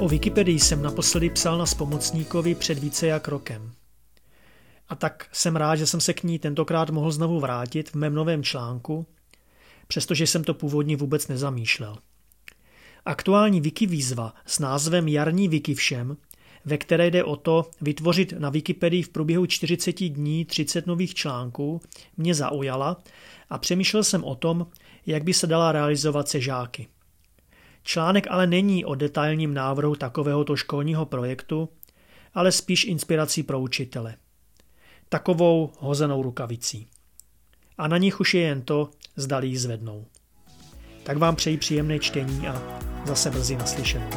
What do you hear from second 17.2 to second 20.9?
o to vytvořit na Wikipedii v průběhu 40 dní 30